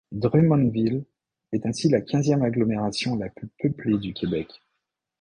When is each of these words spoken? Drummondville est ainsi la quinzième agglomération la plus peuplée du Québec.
Drummondville 0.11 1.05
est 1.51 1.67
ainsi 1.67 1.87
la 1.87 2.01
quinzième 2.01 2.41
agglomération 2.41 3.15
la 3.17 3.29
plus 3.29 3.47
peuplée 3.61 3.99
du 3.99 4.13
Québec. 4.13 4.49